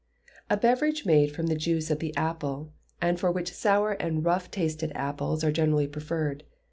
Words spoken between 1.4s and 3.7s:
the juice of the apple, and for which